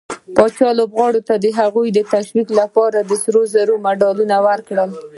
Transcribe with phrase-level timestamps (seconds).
[0.35, 4.89] پاچا لوبغارو ته د هغوي د تشويق لپاره د سروزرو مډالونه ورکړل.